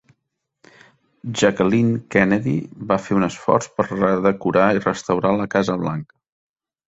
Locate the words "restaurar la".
4.87-5.49